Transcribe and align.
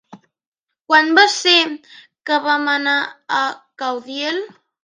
Quan 0.91 1.11
va 1.19 1.25
ser 1.33 1.53
que 2.31 2.39
vam 2.47 2.67
anar 2.75 2.97
a 3.41 3.43
Caudiel? 3.83 4.43